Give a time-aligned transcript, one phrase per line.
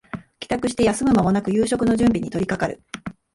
[0.39, 2.81] 帰宅して休む間もなく夕食の準備に取りかかる